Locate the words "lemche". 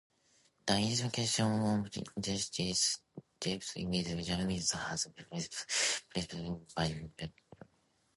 7.29-7.31